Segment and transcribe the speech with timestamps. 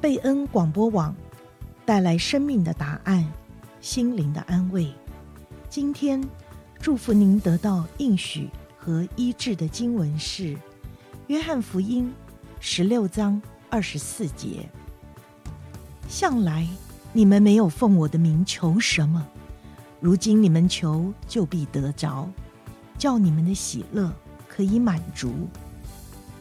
[0.00, 1.14] 贝恩广播网
[1.84, 3.30] 带来生命的答案，
[3.82, 4.90] 心灵的安慰。
[5.68, 6.26] 今天
[6.80, 10.54] 祝福您得到应许和医治的经文是
[11.26, 12.06] 《约翰福音》
[12.60, 14.66] 十六章二十四节。
[16.08, 16.66] 向来
[17.12, 19.28] 你们没有奉我的名求什么，
[20.00, 22.26] 如今你们求就必得着，
[22.96, 24.10] 叫你们的喜乐
[24.48, 25.46] 可以满足。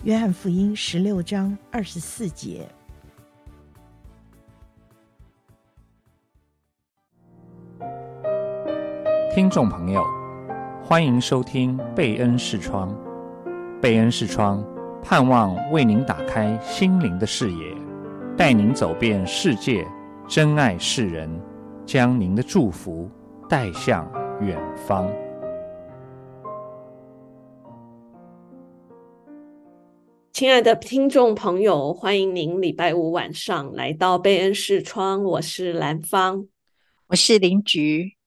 [0.06, 2.66] 约翰福音十六章二十四节。
[9.32, 10.04] 听众朋友，
[10.84, 12.92] 欢迎收听贝恩视窗。
[13.80, 14.66] 贝恩视窗
[15.04, 17.76] 盼望为您打开心灵的视野，
[18.36, 19.86] 带您走遍世界，
[20.28, 21.30] 珍爱世人，
[21.86, 23.08] 将您的祝福
[23.48, 24.12] 带向
[24.42, 25.08] 远方。
[30.34, 35.24] 亲爱的听众朋友，欢迎您礼拜五晚上来到贝恩视窗。
[35.24, 36.48] 我是兰芳，
[37.10, 38.19] 我是林菊。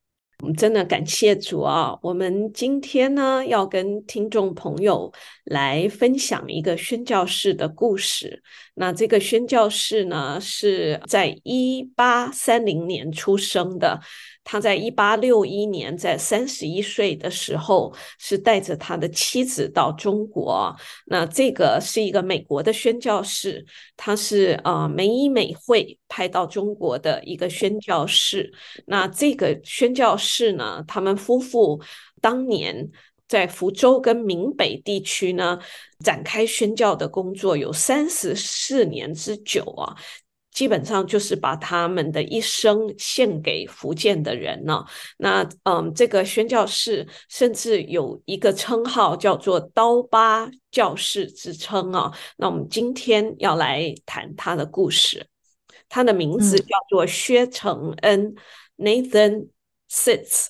[0.42, 1.96] 我们真的感谢主啊！
[2.02, 5.12] 我们今天呢，要跟听众朋友
[5.44, 8.42] 来分享一个宣教士的故事。
[8.74, 14.00] 那这个宣教士呢，是在一八三零年出生的。
[14.44, 20.74] 他在一八六一年，在三十一岁的时候，是带着他的妻子到中国。
[21.06, 23.64] 那这个是一个美国的宣教士，
[23.96, 28.52] 他是啊、美以美会派到中国的一个宣教士。
[28.86, 31.80] 那这个宣教士呢，他们夫妇
[32.20, 32.90] 当年
[33.28, 35.58] 在福州跟闽北地区呢，
[36.04, 39.96] 展开宣教的工作，有三十四年之久啊。
[40.53, 44.84] 基本上就是把他们的一生献给福建的人呢。
[45.17, 52.12] 那嗯，这个宣教士甚至有一个称号叫做“刀疤教士”之称啊。
[52.36, 55.27] 那我们今天要来谈他的故事，
[55.89, 58.34] 他的名字叫做薛承恩
[58.77, 59.48] （Nathan
[59.91, 60.48] Sitz）。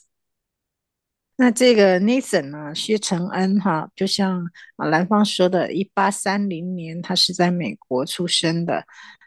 [1.36, 4.44] 那这个 Nathan 呢，薛承恩哈，就像
[4.76, 8.84] 啊兰芳说的，一八三零年他是在美国出生的。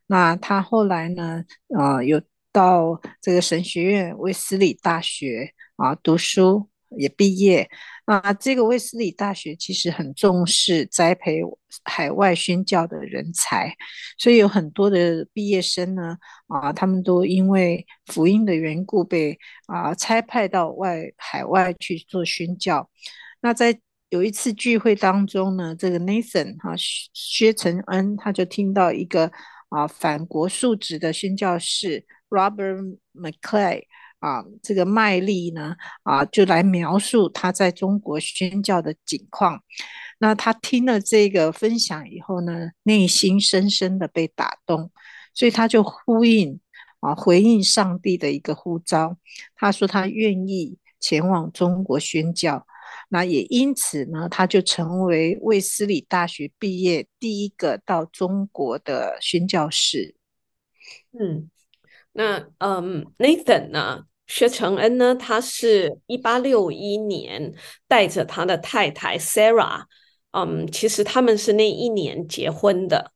[0.08, 1.44] 那他后来呢？
[1.78, 2.22] 呃，有
[2.52, 7.68] 到这个神学院卫斯理大学啊读书，也毕业。
[8.06, 11.42] 啊，这个卫斯理大学其实很重视栽培
[11.84, 13.76] 海外宣教的人才，
[14.20, 16.16] 所以有很多的毕业生呢，
[16.48, 19.36] 啊，他们都因为福音的缘故被
[19.66, 22.88] 啊差派到外海外去做宣教。
[23.42, 23.76] 那在
[24.10, 26.76] 有一次聚会当中呢，这个 Nathan 哈、啊、
[27.12, 29.32] 薛承恩他就听到一个。
[29.76, 33.84] 啊，反国述职的宣教士 Robert McClay
[34.20, 39.62] 啊，这个麦利呢啊，就来描述他在中国宣教的景况。
[40.20, 44.90] 那他听了这个分享以后呢，内心深深的被打动，
[45.34, 46.62] 所以他就呼应
[47.02, 49.18] 啊，回应上帝的一个呼召。
[49.56, 52.66] 他说他愿意前往中国宣教。
[53.16, 60.16] 那也因此呢，他就成为卫斯理大学毕业第一个到中国的宣教士。
[61.18, 61.50] 嗯，
[62.12, 67.54] 那嗯，Nathan 呢，薛承恩呢，他是一八六一年
[67.88, 69.86] 带着他的太太 Sarah，
[70.32, 73.14] 嗯，其实他们是那一年结婚的。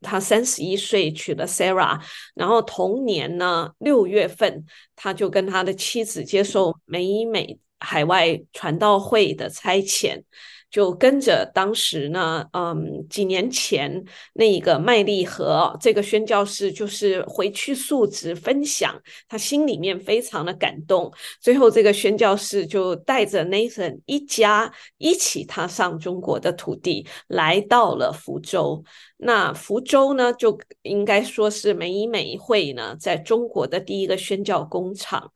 [0.00, 2.00] 他三十一岁娶了 Sarah，
[2.34, 4.64] 然后同年呢六月份，
[4.96, 7.60] 他就跟他的妻子接受美以美。
[7.80, 10.22] 海外传道会的差遣，
[10.70, 14.04] 就跟着当时呢，嗯，几年前
[14.34, 18.96] 那一个麦利和这个宣教士，就是回去述职分享，
[19.28, 21.12] 他心里面非常的感动。
[21.40, 28.84] 最后，这个宣教士就带着 Nathan 一家一起踏上中国的土地，来到了福州。
[29.22, 35.32] 那福州呢，就应该说是美以美会呢，在中国的第一个宣教工厂。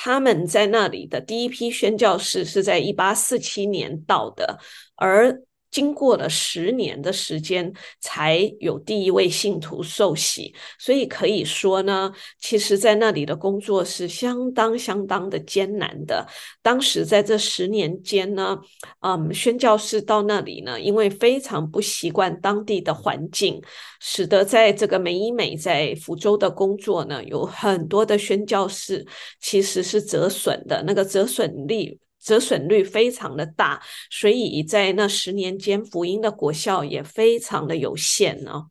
[0.00, 4.56] 他们在那里的第一批宣教士是在一八四七年到的，
[4.94, 16.26] 而经过了十年的时间，才有第一位信徒受洗，所以可以说呢，其实在那里的工作是相当相当的艰难的。
[16.62, 18.58] 当时在这十年间呢，
[19.00, 23.60] 嗯，宣教士到那里呢，因为非常不习惯当地的环境，
[24.00, 29.06] 使得在这个美以美在福州的工作呢，有很多的宣教士
[29.40, 31.98] 其实是折损的，那个折损率。
[32.28, 33.80] 折损率非常的大，
[34.10, 38.66] 所以在那十年间，福音的果效也非常的有限呢。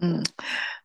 [0.00, 0.20] 嗯，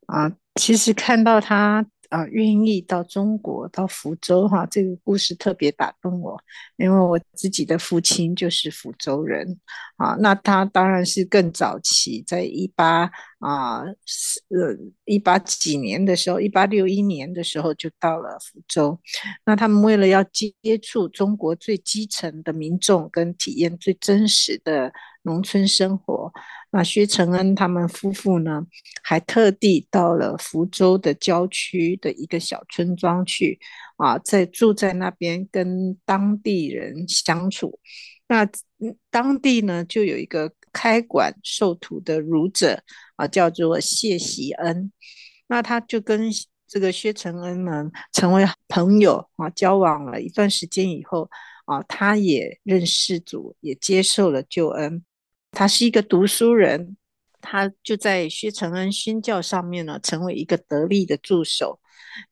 [0.05, 1.83] 啊，其实看到他
[2.13, 6.39] 啊，愿意到中国到福州哈，这个故事特别打动我，
[6.77, 9.59] 因为我自己的父亲就是福州人
[9.97, 10.15] 啊。
[10.19, 18.99] 那他当然是更早期，在一八啊呃一八几年的时候，一八六一年的时候就到了福州。
[19.43, 24.93] 那他们为了要接触中国最基层的民众，跟体验最真实的
[25.23, 26.31] 农村生活。
[26.75, 28.65] 那薛承恩他们夫妇呢，
[29.03, 33.59] 还特地到了福州的郊区的一个小村庄去，
[33.97, 37.79] 啊，在住在那边跟当地人相处。
[38.27, 38.49] 那
[39.11, 42.81] 当地呢，就有一个开馆授徒的儒者
[43.17, 44.91] 啊，叫做谢喜恩。
[45.45, 46.31] 那他就跟
[46.67, 51.29] 这个薛承恩呢成为朋友啊，交往了一段时间以后
[51.65, 55.05] 啊，他也认识主，也接受了救恩。
[55.53, 56.97] 他是一个读书人，
[57.39, 61.79] 他就在薛承恩宣教上面呢，成为一个得力的助手。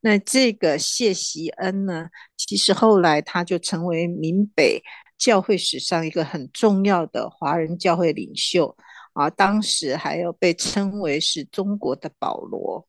[0.02, 4.84] 那这个谢锡恩呢，其实后来他就成为闽北
[5.18, 8.76] 教会史上一个很重要的华人教会领袖
[9.14, 12.88] 啊，当时还有被称为是中国的保罗。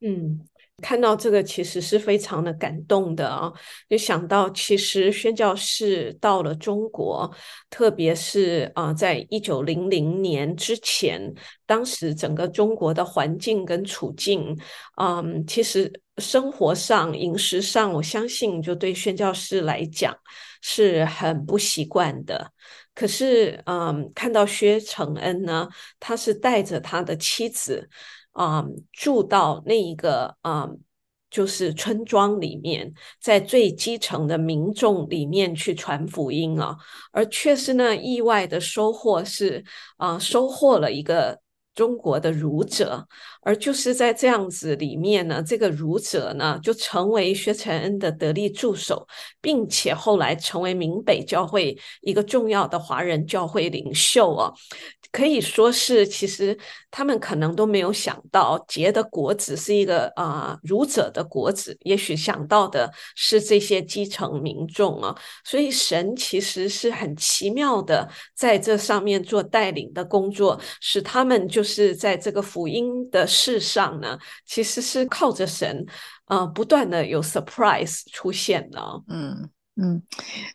[0.00, 0.46] 嗯。
[0.82, 3.50] 看到这个其实是非常的感动的啊，
[3.88, 7.30] 就想到其实宣教士到了中国，
[7.70, 11.32] 特别是啊，在一九零零年之前，
[11.64, 14.54] 当时整个中国的环境跟处境，
[15.00, 20.14] 嗯，其实生活上、饮食上，我相信就对宣教士来讲
[20.60, 22.52] 是很不习惯的。
[22.94, 25.68] 可是，嗯，看到薛承恩呢，
[25.98, 27.88] 他是带着他的妻子。
[28.36, 30.68] 啊、住到那一个啊、
[31.30, 36.76] 就是村庄里面，在最基层的民众里面去传福音啊，
[37.12, 39.64] 而却是呢意外的收获是
[39.96, 41.40] 啊，收获了一个。
[41.76, 43.06] 中国的儒者，
[43.46, 49.06] 而就是在这样子里面呢，这个儒者呢就成为薛承恩的得力助手，
[49.40, 54.52] 并且后来成为闽北教会一个重要的华人教会领袖哦，
[55.12, 56.58] 可以说是其实
[56.90, 65.14] 他们可能都没有想到结的果子是一个啊、儒者的果子，也许想到的是这些基层民众啊，
[65.44, 71.62] 所以神其实是很奇妙的在这上面做带领的工作，使他们就。
[71.66, 75.84] 是在这个福音的事上呢，其实是靠着神，
[76.26, 78.80] 呃，不断的有 surprise 出现的。
[79.08, 80.02] 嗯嗯，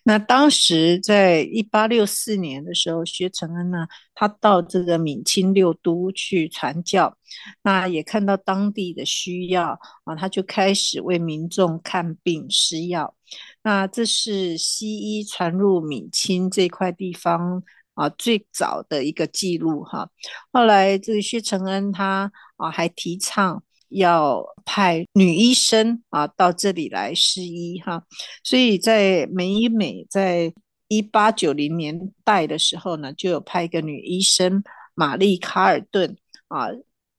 [0.03, 3.85] 那当时在一八六四年的时候，薛承恩呢，
[4.15, 7.15] 他到这个闽清六都去传教，
[7.61, 13.13] 那也看到当地的需要啊，他就开始为民众看病施药。
[13.61, 17.63] 那这是西医传入闽清这块地方。
[18.01, 20.09] 啊，最早的一个记录哈，
[20.51, 28.03] 后来这个薛承恩他啊还提倡要派女医生啊到这里来施医哈，
[28.43, 30.51] 所以在美美在
[30.87, 34.63] 一八九零年代的时候呢，就有派一个女医生
[34.95, 36.17] 玛丽卡尔顿
[36.47, 36.69] 啊，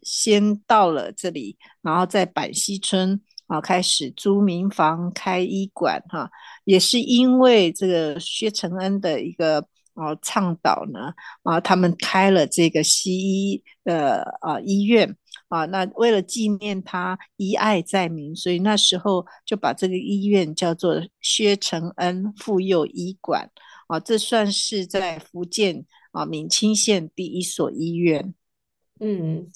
[0.02, 6.28] 先到了这里，然后在板溪村啊开始租民房开医馆哈，
[6.64, 9.64] 也是因为这个薛承恩的一个。
[9.94, 11.12] 然后，倡导呢，
[11.42, 15.16] 啊，他们开了这个西医的啊医院
[15.48, 23.50] 啊，那为了纪念他医爱在民，所以那时候就把这个医院叫做薛承恩妇幼医馆
[23.88, 28.34] 啊，这算是在福建啊闽清县第一所医院。
[29.00, 29.50] 嗯。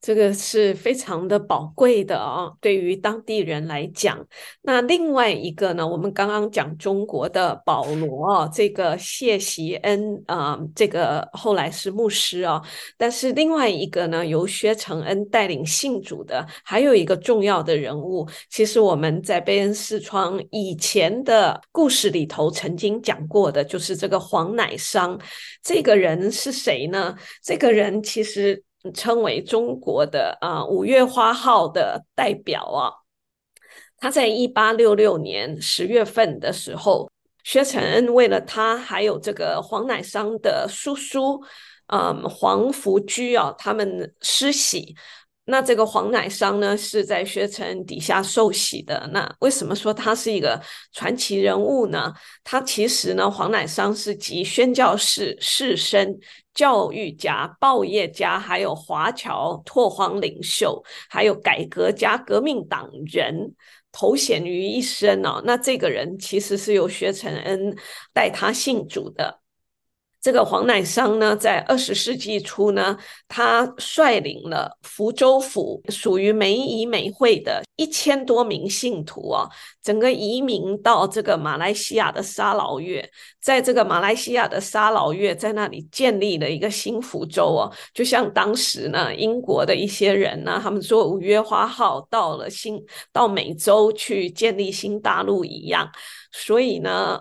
[0.00, 4.26] 这个是非常的宝贵的啊，对于当地人来讲。
[4.62, 12.62] 那另外一个呢，我们刚刚讲中国的保罗，这个谢席恩啊，这个后来是牧师啊。
[12.96, 25.20] 但是另外一个呢，由薛承恩带领信主的，还有一个重要的人物，其实我们在贝恩视窗以前的故事里头曾经讲过的，就是这个黄乃商。
[25.62, 27.14] 这个人是谁呢？
[27.44, 28.64] 这个人其实。
[28.94, 32.92] 称为中国的啊五月花号的代表啊，
[33.98, 37.10] 他在一八六六年十月份的时候，
[37.44, 41.42] 薛承恩为了他还有这个黄乃商的叔叔，
[41.88, 44.94] 嗯黄福居啊，他们施洗。
[45.50, 49.10] 那这个黄乃商呢，是在薛承恩底下受洗的。
[49.12, 50.58] 那为什么说他是一个
[50.92, 52.12] 传奇人物呢？
[52.44, 56.16] 他其实呢，黄乃商是集宣教士、士绅、
[56.54, 63.52] 教育家、报业家，还有华侨拓荒领袖，还有改革家、革命党人
[63.90, 65.42] 头衔于一身哦。
[65.44, 67.76] 那这个人其实是由薛承恩
[68.14, 69.39] 带他信主的。
[70.20, 72.96] 这个黄乃裳呢，在二十世纪初呢，
[73.26, 79.48] 他率领了福州府属于美以美会的一千多名信徒啊，
[79.82, 83.08] 整个移民到这个马来西亚的沙劳越，
[83.40, 92.78] 在这个马来西亚的沙劳越，在那里建立了一个新福州哦，就像当时呢，英国的一些人呢，他们坐五月花号到了新
[93.10, 95.90] 到美洲去建立新大陆一样，
[96.30, 97.20] 所以呢。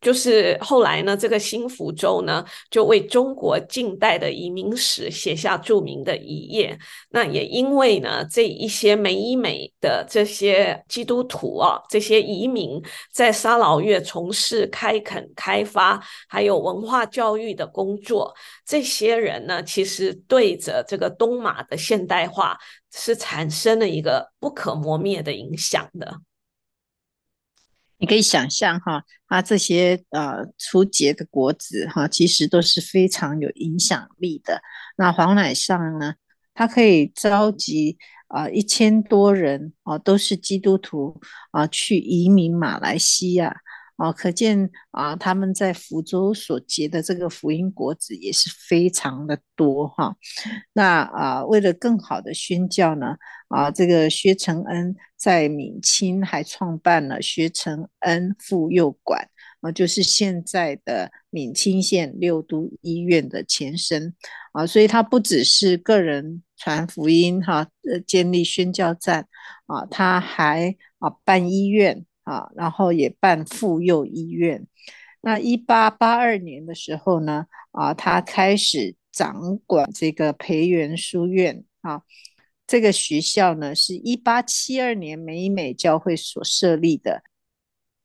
[0.00, 6.78] 就是后来呢，这个新福州呢，就为中国近代的移民史写下著名的一页。
[7.10, 22.56] 那也因为呢，这一些美以美的这些基督徒啊，这些移民在沙劳越从事开垦、开发，还有文化教育的工作，这些人呢，其实对着这个东马的现代化
[22.90, 26.10] 是产生了一个不可磨灭的影响的。
[28.00, 34.62] 你可以想象哈，他这些呃初结的果子哈，其实都是非常有影响力的。
[34.96, 36.14] 那黄乃裳呢，
[36.54, 43.54] 他可以召集啊一千多人啊，都是基督徒啊，去移民马来西亚。
[44.00, 50.16] 哦，可见啊，他们在福州所结的这个福音果子也是非常的多哈。
[50.72, 53.14] 那啊，为了更好的宣教呢，
[53.48, 59.28] 啊，这个薛承恩在闽清还创办了薛承恩妇幼馆
[59.60, 64.14] 啊，就是现在的闽清县六都医院的前身
[64.54, 64.66] 啊。
[64.66, 69.28] 所以他不只是个人传福音哈，呃，建立宣教站
[69.66, 72.06] 啊，他还啊办医院。
[72.24, 74.66] 啊，然后也办妇幼医院。
[75.20, 81.64] 那一八八二年的时候呢，啊，他开始掌管这个培元书院。
[81.82, 82.02] 啊，
[82.66, 87.22] 这个学校呢，是一八七二年美美教会所设立的。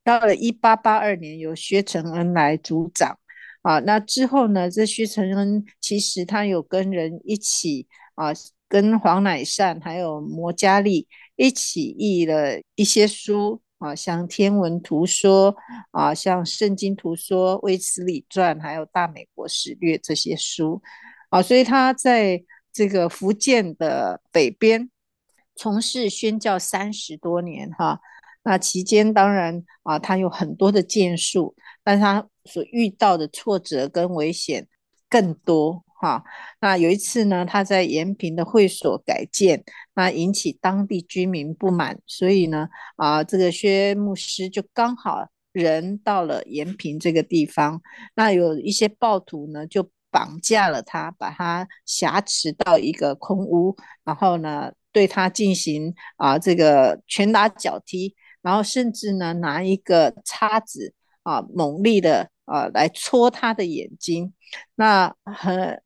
[0.01, 3.19] 到了一八八二年，由薛承恩来主掌。
[3.63, 8.27] 啊，那之后呢，这薛承恩其实他有跟人一起啊，
[8.69, 13.62] 跟黄乃善还有摩加利一起译了一些书。
[13.79, 15.55] 啊，像天文图说
[15.91, 20.82] 啊，像圣经图说、卫斯理传，还有大美国史略这些书
[21.29, 24.89] 啊，所以他在这个福建的北边
[25.55, 28.00] 从事宣教三十多年哈。
[28.44, 34.67] 那期间当然啊，他有很多的建树，但他所遇到的挫折跟危险
[35.10, 35.84] 更多。
[36.06, 36.24] 哈，
[36.62, 39.64] 那有一次呢，他在延平的会所改建，
[39.96, 47.82] 那引起当地居民不满，所以呢，啊，这个薛牧师就刚好人到了延平这个地方，
[48.14, 60.94] 那有一些暴徒呢就绑架了他，把他挟持到一个空屋，然后呢对他进行啊这个拳打脚踢，然后甚至呢拿一个叉子
[61.24, 64.36] 啊猛力的啊来戳他的眼睛，
[64.76, 65.82] 那很。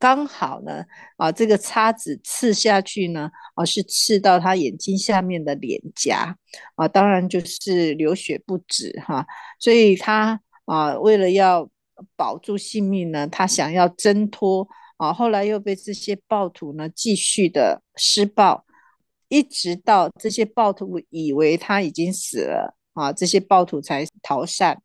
[0.00, 0.82] 刚好呢，
[1.18, 6.34] 啊，这个叉子刺下去呢，啊，是刺到他眼睛下面的脸颊，
[6.74, 9.26] 啊，当然就是流血不止哈，
[9.58, 11.68] 所以他啊，为了要
[12.16, 14.66] 保住性命呢，他想要挣脱，
[14.96, 18.64] 啊，后来又被这些暴徒呢继续的施暴，
[19.28, 24.80] 一直到这些暴徒以为他已经死了，啊，这些暴徒才逃散，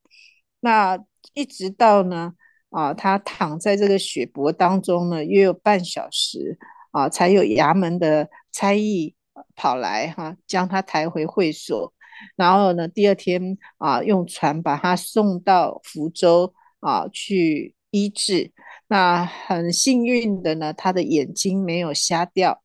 [0.59, 0.99] 那
[1.33, 2.33] 一直到呢。
[2.69, 6.57] 啊，他躺在这个血泊当中呢，约有半小时
[6.91, 9.15] 啊，才有衙门的差役
[9.55, 11.93] 跑来哈、将他抬回会所。
[12.35, 18.51] 然后呢，第二天啊，用船把他送到福州啊去医治。
[18.87, 22.61] 那很幸运的呢，他的眼睛没有瞎掉，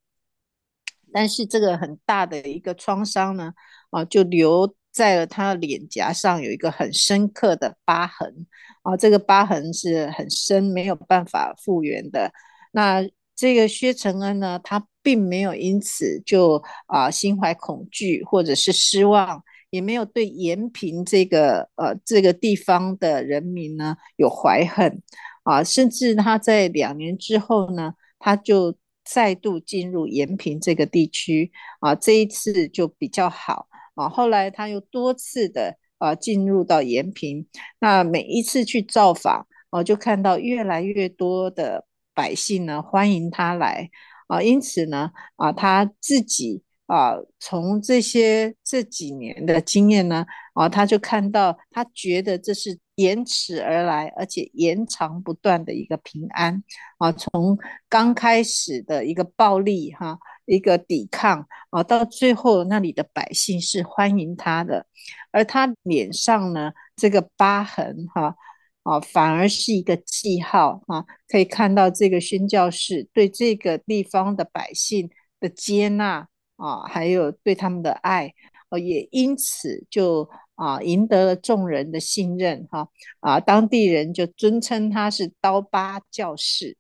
[1.12, 3.54] 但是这个很大的一个创伤呢，
[3.90, 8.47] 啊，就留在了他脸颊上，有一个很深刻的疤痕。
[8.82, 12.32] 啊，这个疤痕是很深，没有办法复原的。
[12.73, 13.06] 那
[13.37, 25.02] 这个薛承恩呢，他并没有因此就啊心怀恐惧或者是失望，也没有对延平这个呃这个地方的人民呢有怀恨
[25.42, 33.66] 啊，甚至他在两年之后呢，他就再度进入延平这个地区啊，这一次就比较好
[34.00, 34.09] 啊。
[34.09, 35.76] 后来他又多次的。
[36.00, 37.47] 啊，进入到延平，
[37.78, 43.90] 那每一次去造访，哦，就看到越来越多的百姓呢欢迎他来，
[44.26, 56.64] 啊，因此呢，啊，他自己啊，从这些这几年的经验呢，啊，他就看到，他觉得这是延迟而来，而且延长不断的一个平安，
[56.97, 57.59] 啊，从
[57.90, 60.19] 刚开始的一个暴力哈。
[60.50, 64.85] 一个抵抗啊，到最后那里的百姓是欢迎他的，
[65.30, 68.35] 而他脸上呢这个疤痕哈
[68.83, 76.26] 啊，反而是一个记号啊，可以看到这个宣教士对这个地方的百姓的接纳
[76.57, 78.35] 啊，还有对他们的爱，
[78.71, 82.88] 哦，也因此就啊赢得了众人的信任哈
[83.21, 86.76] 啊，当地人就尊称他是刀疤教士。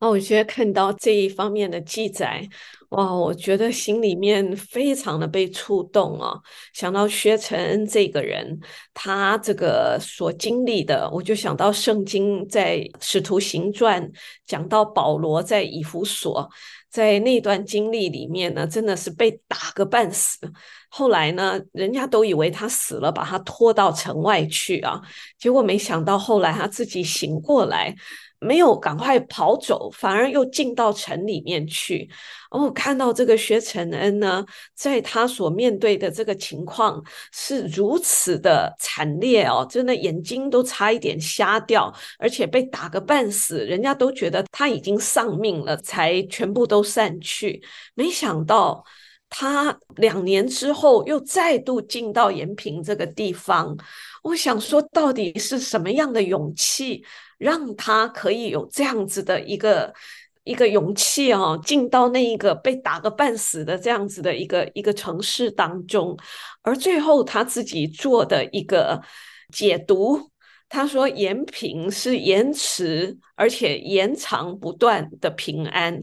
[0.00, 2.48] 那我觉得看到这一方面的记载，
[2.88, 6.32] 哇，我觉得心里面非常的被触动啊！
[6.72, 8.58] 想到薛承恩这个人，
[8.94, 14.02] 他这个所经历的，我就想到圣经在《使徒行传》
[14.46, 16.48] 讲到保罗在以弗所，
[16.88, 20.38] 在那段经历里面呢，真的是被打个半死。
[20.88, 24.98] 后来呢，人家都以为他死了，把他拖到城外去啊，
[25.38, 27.94] 结果没想到后来他自己醒过来。
[28.40, 32.10] 没有赶快跑走，反而又进到城里面去。
[32.50, 34.44] 哦，看到这个薛承恩呢，
[34.74, 37.00] 在他所面对的这个情况
[37.32, 47.62] 是如此的惨烈哦，真的眼睛都差一点瞎掉，而且被打个半死，人家都觉得他已经丧命了，才全部都散去。
[47.94, 48.84] 没想到
[49.28, 53.76] 他两年之后又再度进到延平这个地方。
[54.24, 57.04] 我想说，到底是什么样的勇气？
[57.40, 59.90] 让他可以有这样子的一个
[60.44, 66.14] 一个勇气啊，进到那一个被打个半死的这样子的一个一个城市当中，
[66.60, 69.00] 而最后他自己做的一个
[69.50, 70.30] 解读，
[70.68, 75.98] 他说延平是延迟而且延长不断的平安。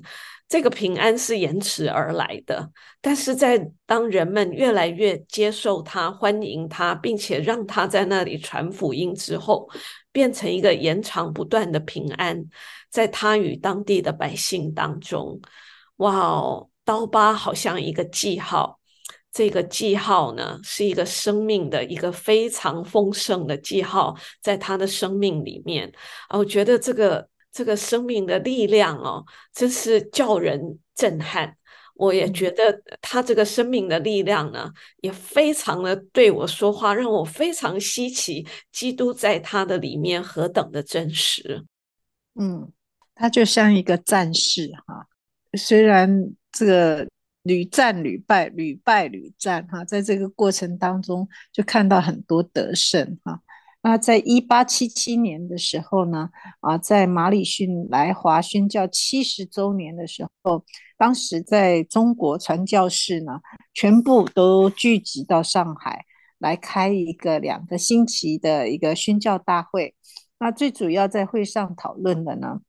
[0.49, 9.69] 这个平安是延迟而来的，但是在当人们越来越接受他、欢迎他，并且让他在那里传福音之后，
[10.17, 12.43] 变成一个延长不断的平安，
[12.89, 15.39] 在他与当地的百姓当中，
[15.97, 18.79] 哇哦，刀疤好像一个记号，
[19.31, 25.93] 这个记号呢是一个生命的一个非常丰盛的记号，在他的生命里面
[26.29, 27.29] 啊，我觉得这个。
[27.49, 31.57] 这个生命的力量哦，真是叫人震撼。
[31.97, 38.45] 我也觉得他这个生命的力量呢，也非常的对我说话，让我非常稀奇。
[38.71, 41.65] 基督在他的里面何等的真实。
[42.39, 42.71] 嗯，
[43.15, 45.07] 他就像一个战士哈，
[45.57, 47.07] 虽然这个
[47.41, 53.41] 屡战屡败，屡败屡战哈，在这个过程当中就看到很多得胜哈。
[53.87, 60.65] 那在一八七七年的时候呢，啊，在马礼逊来华宣教七十周年的时候，
[60.97, 63.39] 当时在中国传教士呢，
[63.73, 66.03] 全部都聚集到上海
[66.37, 69.95] 来开一个两个星期的一个宣教大会。
[70.37, 72.59] 那最主要在会上讨论的呢，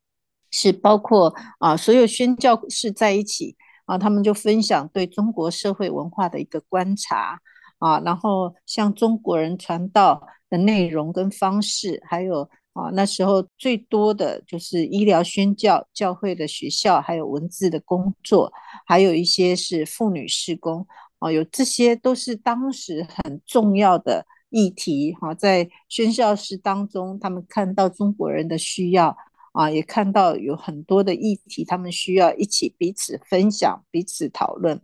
[0.51, 7.41] 是包括啊所有宣教士在一起啊，他们就分享对中国社会文化的一个观察
[7.79, 10.25] 啊，然后向中国人传道。
[10.49, 18.51] 的内容跟方式，还有啊，那时候最多的就是医疗宣教、教会的学校，还有文字的工作，
[18.85, 20.85] 还有一些是妇女事工
[21.19, 29.15] 啊，有这些都是当时很重要的议题哈，在宣教士当中，他们看到中国人的需要
[29.51, 34.79] 啊，也看到有很多的议题，他们需要一起彼此分享、彼此讨论。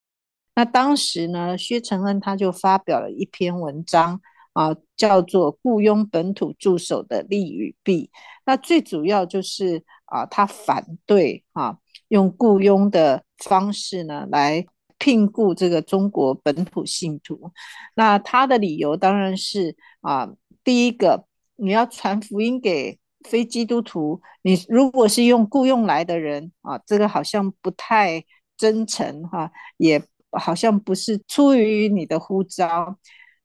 [0.56, 4.22] 那当时呢，薛承恩他就发表了一篇文章。
[4.56, 8.10] 啊，叫做雇佣本土助手的利与弊。
[8.46, 14.66] 那最主要就是啊，他反对啊，用雇佣的方式呢来
[14.98, 17.52] 聘雇这个中国本土信徒。
[17.96, 20.30] 那他的理由当然是啊，
[20.64, 21.26] 第一个，
[21.58, 28.24] 你要传福音给非基督徒，你如果是用雇佣来的人啊，这个好像不太
[28.56, 32.98] 真诚哈、也好像不是出于你的呼召。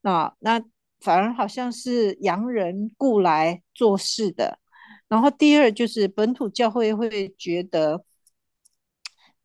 [0.03, 0.62] 那那。
[1.01, 4.59] 反而好像是洋人雇来做事的，
[5.09, 8.05] 然后第二就是本土教会会觉得，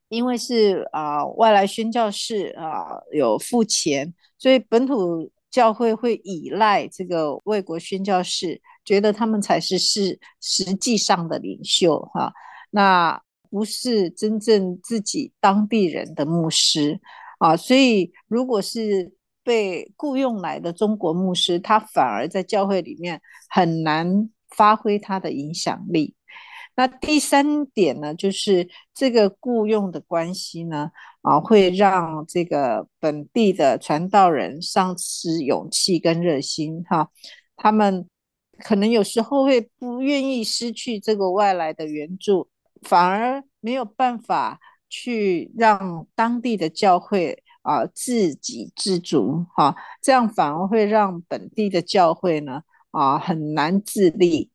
[0.10, 12.34] 因为是啊、外来宣教士啊、有付钱，所以本土教会会依赖这个外国宣教士，觉得他们才是是实际上的领袖哈，
[12.72, 17.00] 那不是真正自己当地人的牧师
[17.39, 19.14] 啊，所以如果是。
[19.45, 26.15] 被雇佣来的中国牧师，他反而在教会里面很难发挥他的影响力。
[26.75, 30.89] 那第三点呢，就是这个雇佣的关系呢，
[31.21, 37.10] 啊，会让这个本地的传道人丧失勇气跟热心哈。
[37.55, 38.10] 他们
[38.60, 42.49] 可能有时候会不愿意失去这个外来的援助，
[42.81, 47.43] 反而没有办法去让当地的教会。
[47.65, 54.51] 啊，自给自足哈，这样反而会让本地的教会呢，啊，很难自立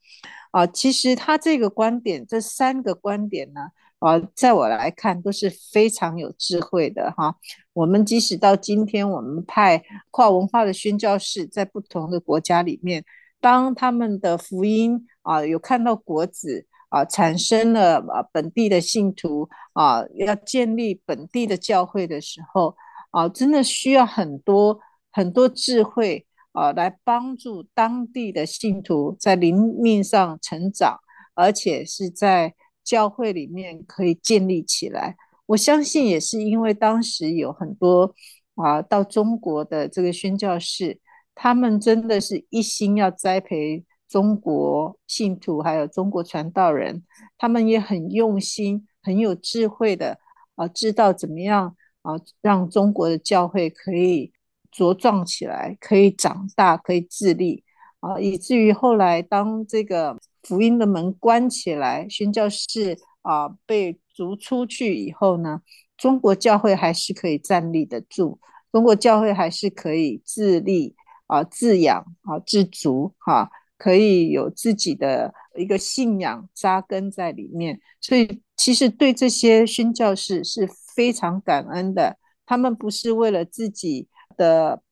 [0.53, 0.65] 啊。
[0.65, 3.63] 其实他这个观点，这三个观点呢，
[3.99, 7.35] 啊，在我来看都是非常有智慧的哈。
[7.73, 13.05] 我们即使到今天，我们派跨文化的宣教士在不同的国家里面，
[13.41, 22.77] 当他们的福音啊有看到果子啊，产生了啊本地的信徒啊，要建立本地的教会的时候
[23.11, 30.99] 啊，真的需要很多很多智慧啊，来帮助当地的信徒在灵命上成长，
[31.35, 35.17] 而且是在教会里面可以建立起来。
[35.47, 38.15] 我相信也是因为当时有很多
[38.55, 40.99] 啊到中国的这个宣教士，
[41.35, 47.05] 他们真的是一心要栽培中国信徒，还有中国传道人，
[47.37, 50.19] 他们也很用心、很有智慧的
[50.55, 54.33] 啊，知道怎么样啊让中国的教会可以
[54.73, 57.65] 茁壮起来，可以长大，可以自立
[58.01, 63.99] 啊，以至于后来当这个福音的门关起来，宣教士啊被。
[64.13, 65.63] 逐出去以后呢，
[65.97, 68.39] 中国教会还是可以站立得住，
[68.71, 70.95] 中国教会还是可以自立
[71.27, 77.81] 啊、自养啊、自足哈、可以有自己的一个信仰扎根在里面。
[77.99, 82.19] 所以，其实对这些宣教士是非常感恩的。
[82.45, 84.83] 他们不是为了自己的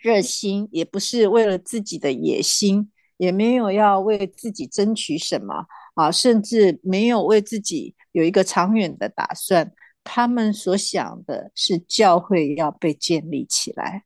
[0.00, 5.66] 热心，也不是为了自己的野心，也没有要为自己争取什么。
[5.94, 9.72] 啊，甚至没有为自己有一个长远的打算，
[10.04, 14.04] 他们所想的是教会要被建立起来。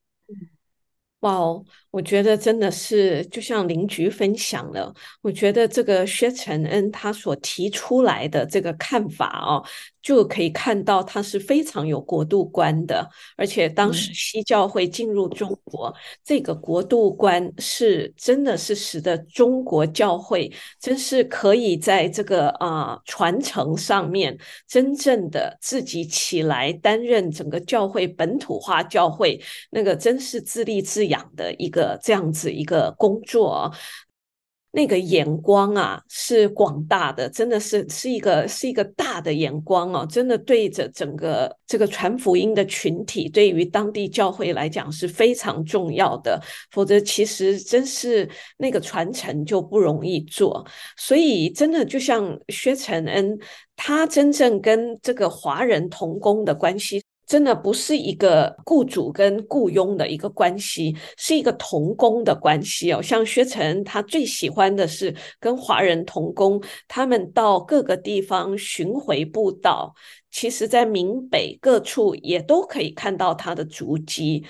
[1.21, 1.65] 哇哦！
[1.91, 9.61] 我觉得真的是就像邻居分享了，我觉得这个薛承恩他所提出来的这个看法哦，
[10.01, 13.05] 就可以看到他是非常有国度观的，
[13.37, 20.49] 而且当时西教会进入中国，嗯、这个国度观是真的是使得中国教会
[20.81, 31.80] 真是可以在这个啊、呃、传承上面真正的自己起来担任整个教会本土化教会，那个真是自立自养的一个。
[31.81, 33.73] 的这样子一个工作，
[34.73, 46.41] 那个眼光啊是广大的，真的是是一个是一个大的眼光哦，真的对着整个这个传福音的群体，对于当地教会来讲是非常重要的。
[46.71, 50.65] 否则，其实真是那个传承就不容易做。
[50.97, 53.37] 所以，真的就像薛承恩，
[53.75, 57.03] 他真正跟这个华人同工的关系。
[57.31, 63.01] 真的不是一个雇主跟雇佣的一个关系，是一个同工的关系哦。
[63.01, 69.95] 像薛承恩，他最喜欢的是跟华人同工，他们到各个地方巡回布道，
[70.33, 74.45] 其实在闽北各处也都可以看到他的足迹。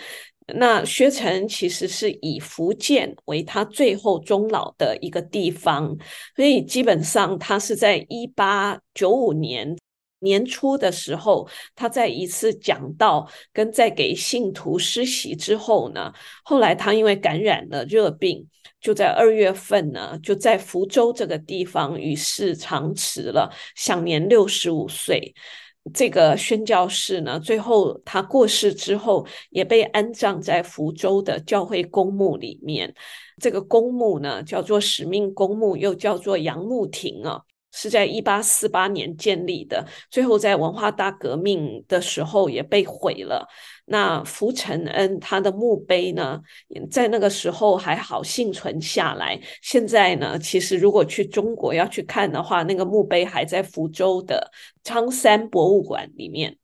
[0.55, 5.95] 那薛承恩其实是以福建为他最后终老的一个地方，
[6.35, 9.77] 所以基本上他是在一八九五年。
[10.21, 16.13] 年初的时候，他在一次讲道跟在给信徒施洗之后呢，
[16.45, 18.47] 后来他因为感染了热病，
[18.81, 25.35] 就在二月份呢，就在福州这个地方与世长辞了，享年六十五岁。
[25.95, 32.95] 这个宣教士呢，最后他过世之后，也被安葬在福州的教会公墓里面。
[33.41, 37.41] 这个公墓呢，叫做使命公墓，又叫做杨牧亭啊。
[37.73, 43.47] 是在一八四八年建立的，最后在文化大革命的时候也被毁了。
[43.87, 46.41] 那福承恩他的墓碑呢，
[46.91, 49.41] 在那个时候还好幸存下来。
[49.63, 54.51] 现在呢，其实如果去中国要去看的话，那个墓碑还在福州的
[54.83, 56.57] 仓山博物馆里面。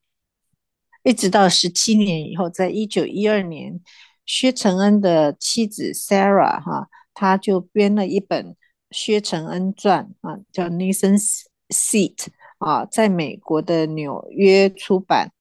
[1.02, 3.80] 一直到十七年以后，在一九一二年，
[4.24, 8.56] 薛承恩的妻子 Sarah 哈，他就编了一本。
[8.96, 15.32] 薛承恩传啊，叫 Nathan's Seat 啊，在美国的纽约出版。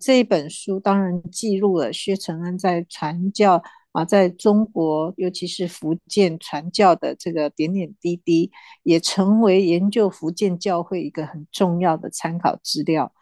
[0.00, 3.62] 这一本书当然记录了薛承恩在传教
[3.92, 8.50] 啊，在中国尤其是福建传教的这个点点滴滴，
[8.82, 13.12] 也成为研究福建教会一个很重要的参考资料。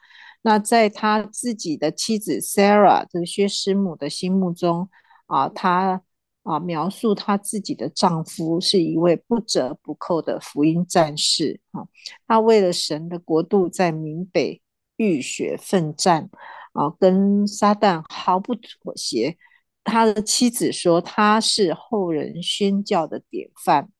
[0.42, 4.88] 那在他自己的妻子 Sarah 这个薛师母的心目中
[5.26, 6.02] 啊，他。
[6.48, 11.84] 啊，描述她自己的丈夫是一位不折不扣的福音战士啊，
[12.26, 14.62] 他为了神的国度在闽北
[14.96, 16.30] 浴血奋战
[16.72, 19.36] 啊，跟撒旦毫不妥协。
[19.84, 23.90] 他的妻子说他是后人宣教的典范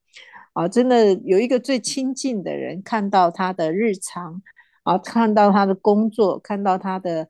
[0.55, 4.41] 啊，真的有一个最亲近的人看到他的日常
[4.85, 7.29] 啊，看到他的工作，看到他的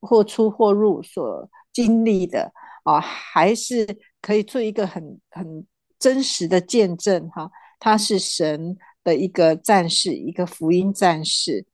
[0.00, 2.52] 或出或入所经历的
[2.84, 3.98] 啊，还是。
[4.22, 5.66] 可以做一个很很
[5.98, 11.66] 真实的见证哈，他是神的一个战士，一个福音战士。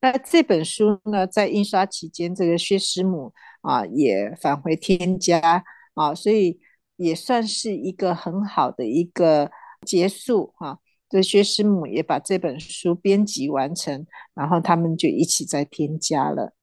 [0.00, 5.64] 那这本书呢，在印刷期间，这个薛师母啊也返回天家
[5.94, 6.60] 啊，所以
[6.96, 9.50] 也算是一个很好的一个
[9.84, 10.78] 结束哈。
[11.08, 16.54] 这薛师母也把这本书编辑完成，然后他们就一起在天家了。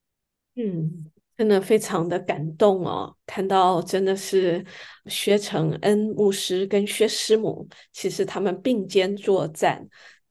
[0.56, 1.12] 嗯，
[1.43, 4.65] 真的非常的感动哦，看到真的是
[5.08, 9.86] 薛承恩牧师跟薛师母，其实他们并肩作战，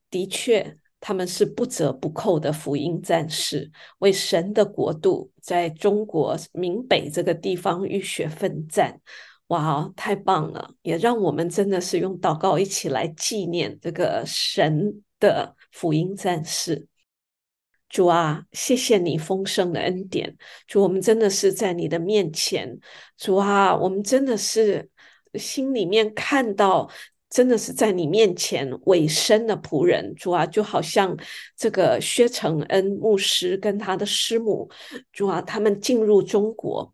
[0.08, 0.78] 的确。
[1.04, 8.98] 他们是不折不扣的福音战士，为神的国度在中国闽北这个地方浴血奋战。
[9.48, 10.70] 哇，太棒了！
[10.82, 16.86] 也让我们真的是用祷告一起来纪念这个神的福音战士。
[17.92, 20.36] 主啊，谢谢你丰盛的恩典。
[20.66, 22.76] 主，我们真的是在你的面前。
[23.16, 24.90] 主啊，我们真的是
[25.34, 26.90] 心里面看到。
[27.34, 31.16] 真的是在你面前委身的仆人，主啊，就好像
[31.56, 34.68] 这个薛承恩牧师跟他的师母，
[35.14, 36.92] 主啊，他们进入中国。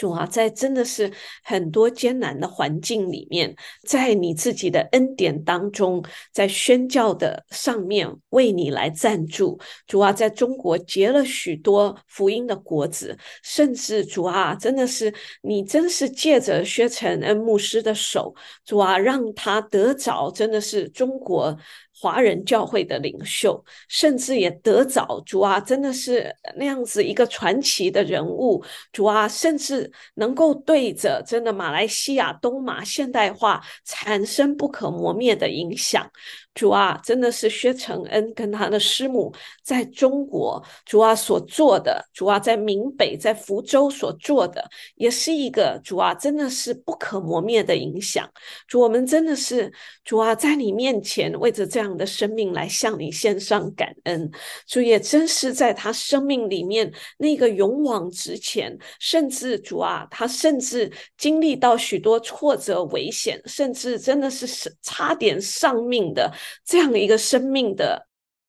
[0.00, 1.12] 主啊，在真的是
[1.44, 3.54] 很多艰难的环境里面，
[3.86, 9.60] 在你自己的恩典当中，在宣教的上面为你来赞助。
[9.86, 18.34] 主啊，在中国结了许多福音的果子，甚至主啊，真的是你真是借着薛承恩牧师的手，
[18.64, 21.54] 主啊，让他得着，真的是中国。
[22.00, 28.64] 华人教会的领袖，甚至也得早主啊，真的是那样子一个传奇的人物。
[28.90, 36.10] 主啊，甚至能够对着真的马来西亚东马现代化产生不可磨灭的影响。
[36.52, 39.32] 主啊，真的是薛承恩跟他的师母
[39.62, 48.28] 在中国，主啊所做的，主啊在闽北、在福州所做的，也是一个主啊，真的是不可磨灭的影响。
[48.66, 49.72] 主，我们真的是
[50.04, 54.30] 主啊，在你面前为着这样的生命来向你献上感恩。
[54.66, 64.46] 主也真是在他生命里面那个勇往直前，甚至主啊，他甚至经历到许多挫折、危险，甚至真的是
[64.82, 66.30] 差点丧命的。
[66.64, 68.06] 这样的一个生命的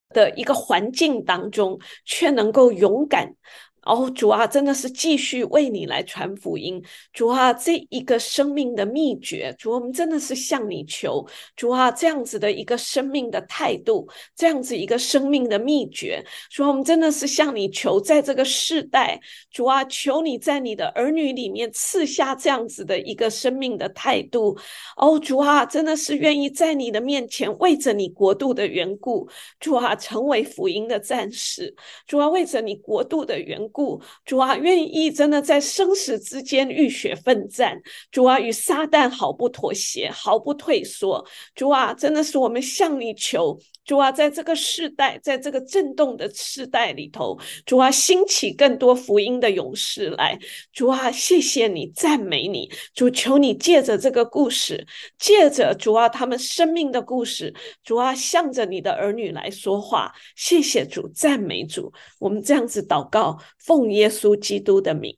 [0.10, 3.36] 的一个环境当中，却能够勇敢。
[3.84, 6.80] 哦，主啊，真的是继续为你来传福音。
[7.13, 11.26] 主啊，这一个生命的秘诀，主，啊我们真的是向你求。
[11.56, 24.56] 主啊，这样子的一个生命的态度，这样子一个生命的秘诀，主，我们真的是向你求，在这个世代，主啊，求你在你的儿女里面赐下这样子的一个生命的态度。
[24.96, 29.28] 哦，主啊，真的是愿意在你的面前，为着你国度的缘故，
[29.60, 31.76] 主啊，成为福音的战士。
[32.06, 34.02] 主啊，为着你国度的缘故。
[34.26, 37.82] 主啊，愿意真的在生死之间浴血奋战。
[38.12, 41.26] 主啊，与撒旦毫不妥协，毫不退缩。
[41.56, 43.58] 主啊，真的是我们向你求。
[43.84, 50.38] 主啊，在这个世代，在这个震动的世代里头，主啊，兴起更多福音的勇士来。
[50.72, 52.72] 主啊，谢谢你，赞美你。
[52.94, 54.86] 主，求你借着这个故事，
[55.17, 60.13] 借着主啊他们生命的故事，主啊，向着你的儿女来说话。
[60.36, 61.91] 谢谢主，赞美主。
[62.20, 65.15] 我们这样子祷告，奉耶稣基督的名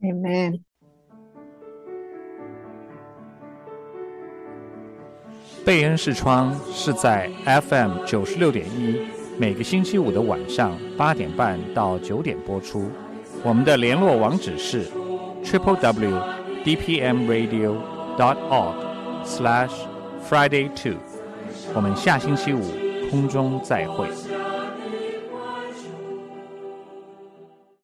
[0.00, 0.62] ，Amen。
[5.64, 9.00] 贝恩视窗是在 FM 九十六点一，
[9.38, 12.90] 每个星期五的晚上八点半到九点播出。
[13.42, 14.84] 我们的联络网址是
[15.42, 16.20] triple w
[16.62, 17.76] d p m radio
[18.18, 18.74] dot org
[19.24, 19.72] slash
[20.28, 20.98] friday two。
[21.74, 22.60] 我们下星期五
[23.10, 24.06] 空中再会。